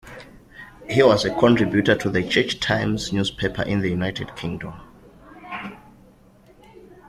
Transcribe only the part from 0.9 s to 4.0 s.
was a contributor to the 'Church Times' newspaper in the